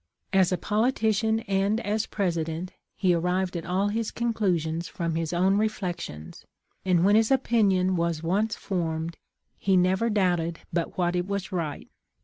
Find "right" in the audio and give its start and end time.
11.51-11.87